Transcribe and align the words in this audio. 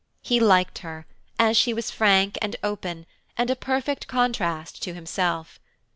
He 0.23 0.39
liked 0.39 0.79
her, 0.79 1.05
as 1.37 1.55
she 1.55 1.75
was 1.75 1.91
frank 1.91 2.35
and 2.41 2.55
open, 2.63 3.05
and 3.37 3.51
a 3.51 3.55
perfect 3.55 4.07
contrast 4.07 4.81
to 4.81 4.95
himself. 4.95 5.59